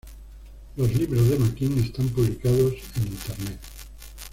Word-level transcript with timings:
Los 0.77 0.95
libros 0.95 1.29
de 1.29 1.37
Makin 1.37 1.77
están 1.77 2.09
publicados 2.09 2.73
en 2.95 3.03
internet. 3.03 3.59